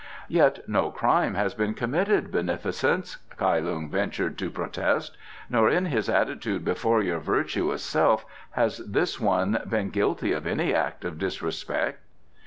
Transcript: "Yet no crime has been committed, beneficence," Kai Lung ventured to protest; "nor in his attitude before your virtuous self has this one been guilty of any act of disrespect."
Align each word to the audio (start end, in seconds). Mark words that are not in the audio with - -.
"Yet 0.29 0.67
no 0.67 0.89
crime 0.89 1.35
has 1.35 1.53
been 1.53 1.75
committed, 1.75 2.31
beneficence," 2.31 3.17
Kai 3.37 3.59
Lung 3.59 3.87
ventured 3.87 4.35
to 4.39 4.49
protest; 4.49 5.15
"nor 5.47 5.69
in 5.69 5.85
his 5.85 6.09
attitude 6.09 6.65
before 6.65 7.03
your 7.03 7.19
virtuous 7.19 7.83
self 7.83 8.25
has 8.53 8.79
this 8.79 9.19
one 9.19 9.61
been 9.69 9.91
guilty 9.91 10.31
of 10.31 10.47
any 10.47 10.73
act 10.73 11.05
of 11.05 11.19
disrespect." 11.19 11.99